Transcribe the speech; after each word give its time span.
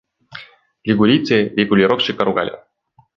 Лигурийцы 0.83 1.49
регулировщика 1.49 2.23
ругали. 2.25 2.57